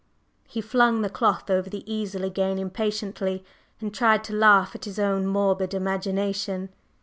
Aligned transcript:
…"He 0.47 0.61
flung 0.61 1.03
the 1.03 1.11
cloth 1.11 1.51
over 1.51 1.69
the 1.69 1.83
easel 1.85 2.23
again 2.23 2.57
impatiently, 2.57 3.45
and 3.79 3.93
tried 3.93 4.23
to 4.23 4.33
laugh 4.33 4.73
at 4.73 4.85
his 4.85 4.97
own 4.97 5.27
morbid 5.27 5.75
imagination. 5.75 6.69